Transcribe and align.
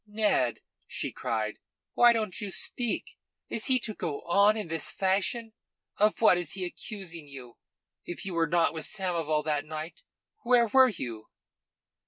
"Ned!" 0.07 0.61
she 0.87 1.11
cried. 1.11 1.59
"Why 1.93 2.11
don't 2.11 2.41
you 2.41 2.49
speak? 2.49 3.19
Is 3.49 3.65
he 3.67 3.77
to 3.81 3.93
go 3.93 4.21
on 4.21 4.57
in 4.57 4.67
this 4.67 4.91
fashion? 4.91 5.53
Of 5.97 6.21
what 6.21 6.39
is 6.39 6.53
he 6.53 6.65
accusing 6.65 7.27
you? 7.27 7.59
If 8.03 8.25
you 8.25 8.33
were 8.33 8.47
not 8.47 8.73
with 8.73 8.87
Samoval 8.87 9.43
that 9.45 9.63
night, 9.63 10.01
where 10.41 10.65
were 10.67 10.89
you?" 10.89 11.27